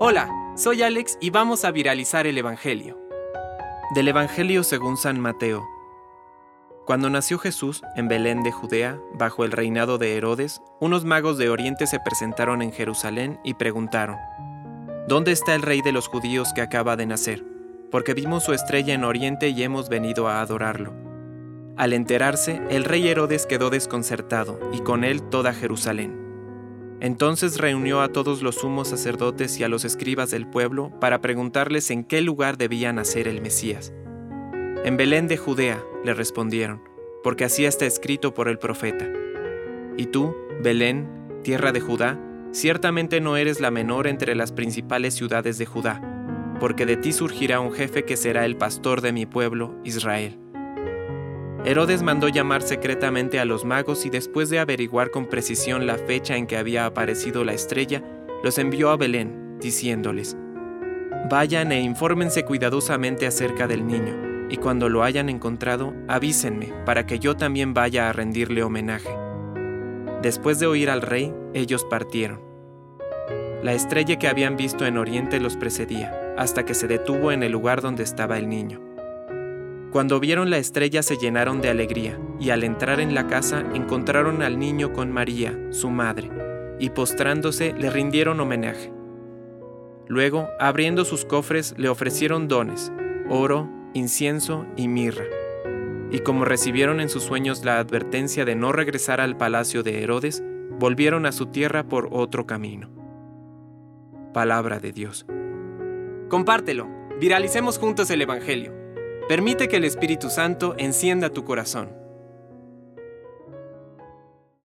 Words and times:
Hola, 0.00 0.28
soy 0.54 0.82
Alex 0.82 1.16
y 1.20 1.30
vamos 1.30 1.64
a 1.64 1.70
viralizar 1.70 2.26
el 2.26 2.36
Evangelio. 2.36 2.98
Del 3.94 4.08
Evangelio 4.08 4.62
según 4.62 4.96
San 4.96 5.18
Mateo. 5.18 5.64
Cuando 6.84 7.08
nació 7.08 7.38
Jesús 7.38 7.80
en 7.96 8.08
Belén 8.08 8.42
de 8.42 8.52
Judea, 8.52 9.00
bajo 9.14 9.44
el 9.44 9.52
reinado 9.52 9.96
de 9.96 10.16
Herodes, 10.16 10.60
unos 10.80 11.04
magos 11.04 11.38
de 11.38 11.48
Oriente 11.48 11.86
se 11.86 12.00
presentaron 12.00 12.60
en 12.60 12.70
Jerusalén 12.70 13.40
y 13.44 13.54
preguntaron, 13.54 14.18
¿Dónde 15.08 15.32
está 15.32 15.54
el 15.54 15.62
rey 15.62 15.80
de 15.80 15.92
los 15.92 16.08
judíos 16.08 16.52
que 16.52 16.60
acaba 16.60 16.96
de 16.96 17.06
nacer? 17.06 17.42
Porque 17.90 18.14
vimos 18.14 18.44
su 18.44 18.52
estrella 18.52 18.94
en 18.94 19.04
Oriente 19.04 19.48
y 19.48 19.62
hemos 19.62 19.88
venido 19.88 20.28
a 20.28 20.40
adorarlo. 20.40 20.92
Al 21.76 21.92
enterarse, 21.92 22.60
el 22.68 22.84
rey 22.84 23.08
Herodes 23.08 23.46
quedó 23.46 23.70
desconcertado, 23.70 24.58
y 24.72 24.80
con 24.80 25.02
él 25.04 25.22
toda 25.22 25.54
Jerusalén. 25.54 26.23
Entonces 27.04 27.58
reunió 27.58 28.00
a 28.00 28.08
todos 28.08 28.40
los 28.40 28.54
sumos 28.54 28.88
sacerdotes 28.88 29.60
y 29.60 29.62
a 29.62 29.68
los 29.68 29.84
escribas 29.84 30.30
del 30.30 30.46
pueblo 30.46 30.90
para 31.00 31.20
preguntarles 31.20 31.90
en 31.90 32.02
qué 32.02 32.22
lugar 32.22 32.56
debía 32.56 32.94
nacer 32.94 33.28
el 33.28 33.42
Mesías. 33.42 33.92
En 34.86 34.96
Belén 34.96 35.28
de 35.28 35.36
Judea, 35.36 35.84
le 36.02 36.14
respondieron, 36.14 36.82
porque 37.22 37.44
así 37.44 37.66
está 37.66 37.84
escrito 37.84 38.32
por 38.32 38.48
el 38.48 38.58
profeta. 38.58 39.06
Y 39.98 40.06
tú, 40.06 40.34
Belén, 40.62 41.06
tierra 41.42 41.72
de 41.72 41.80
Judá, 41.80 42.18
ciertamente 42.52 43.20
no 43.20 43.36
eres 43.36 43.60
la 43.60 43.70
menor 43.70 44.06
entre 44.06 44.34
las 44.34 44.52
principales 44.52 45.12
ciudades 45.12 45.58
de 45.58 45.66
Judá, 45.66 46.00
porque 46.58 46.86
de 46.86 46.96
ti 46.96 47.12
surgirá 47.12 47.60
un 47.60 47.72
jefe 47.72 48.06
que 48.06 48.16
será 48.16 48.46
el 48.46 48.56
pastor 48.56 49.02
de 49.02 49.12
mi 49.12 49.26
pueblo, 49.26 49.78
Israel. 49.84 50.38
Herodes 51.66 52.02
mandó 52.02 52.28
llamar 52.28 52.60
secretamente 52.60 53.40
a 53.40 53.46
los 53.46 53.64
magos 53.64 54.04
y 54.04 54.10
después 54.10 54.50
de 54.50 54.58
averiguar 54.58 55.10
con 55.10 55.26
precisión 55.26 55.86
la 55.86 55.96
fecha 55.96 56.36
en 56.36 56.46
que 56.46 56.58
había 56.58 56.84
aparecido 56.84 57.42
la 57.42 57.54
estrella, 57.54 58.02
los 58.42 58.58
envió 58.58 58.90
a 58.90 58.98
Belén, 58.98 59.58
diciéndoles, 59.60 60.36
Vayan 61.30 61.72
e 61.72 61.80
infórmense 61.80 62.44
cuidadosamente 62.44 63.26
acerca 63.26 63.66
del 63.66 63.86
niño, 63.86 64.46
y 64.50 64.58
cuando 64.58 64.90
lo 64.90 65.02
hayan 65.04 65.30
encontrado, 65.30 65.94
avísenme, 66.06 66.70
para 66.84 67.06
que 67.06 67.18
yo 67.18 67.34
también 67.34 67.72
vaya 67.72 68.10
a 68.10 68.12
rendirle 68.12 68.62
homenaje. 68.62 69.08
Después 70.20 70.58
de 70.58 70.66
oír 70.66 70.90
al 70.90 71.00
rey, 71.00 71.32
ellos 71.54 71.86
partieron. 71.88 72.42
La 73.62 73.72
estrella 73.72 74.18
que 74.18 74.28
habían 74.28 74.58
visto 74.58 74.84
en 74.84 74.98
Oriente 74.98 75.40
los 75.40 75.56
precedía, 75.56 76.34
hasta 76.36 76.66
que 76.66 76.74
se 76.74 76.88
detuvo 76.88 77.32
en 77.32 77.42
el 77.42 77.52
lugar 77.52 77.80
donde 77.80 78.02
estaba 78.02 78.36
el 78.36 78.50
niño. 78.50 78.93
Cuando 79.94 80.18
vieron 80.18 80.50
la 80.50 80.58
estrella 80.58 81.04
se 81.04 81.18
llenaron 81.18 81.60
de 81.60 81.70
alegría, 81.70 82.18
y 82.40 82.50
al 82.50 82.64
entrar 82.64 82.98
en 82.98 83.14
la 83.14 83.28
casa 83.28 83.60
encontraron 83.74 84.42
al 84.42 84.58
niño 84.58 84.92
con 84.92 85.12
María, 85.12 85.56
su 85.70 85.88
madre, 85.88 86.32
y 86.80 86.90
postrándose 86.90 87.74
le 87.74 87.90
rindieron 87.90 88.40
homenaje. 88.40 88.92
Luego, 90.08 90.48
abriendo 90.58 91.04
sus 91.04 91.24
cofres, 91.24 91.76
le 91.78 91.88
ofrecieron 91.88 92.48
dones, 92.48 92.92
oro, 93.30 93.70
incienso 93.92 94.66
y 94.76 94.88
mirra. 94.88 95.26
Y 96.10 96.18
como 96.18 96.44
recibieron 96.44 97.00
en 97.00 97.08
sus 97.08 97.22
sueños 97.22 97.64
la 97.64 97.78
advertencia 97.78 98.44
de 98.44 98.56
no 98.56 98.72
regresar 98.72 99.20
al 99.20 99.36
palacio 99.36 99.84
de 99.84 100.02
Herodes, 100.02 100.42
volvieron 100.76 101.24
a 101.24 101.30
su 101.30 101.46
tierra 101.46 101.84
por 101.84 102.08
otro 102.10 102.46
camino. 102.46 102.90
Palabra 104.32 104.80
de 104.80 104.90
Dios. 104.90 105.24
Compártelo, 106.28 106.88
viralicemos 107.20 107.78
juntos 107.78 108.10
el 108.10 108.22
Evangelio. 108.22 108.83
Permite 109.28 109.68
que 109.68 109.78
el 109.78 109.84
Espíritu 109.84 110.28
Santo 110.28 110.74
encienda 110.76 111.30
tu 111.30 111.44
corazón. 111.44 112.03